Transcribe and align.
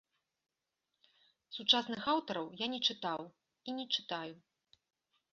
Сучасных 1.57 2.01
аўтараў 2.13 2.47
я 2.61 2.67
не 2.75 2.79
чытаў 2.93 3.21
і 3.27 3.69
не 3.81 3.85
чытаю. 3.99 4.35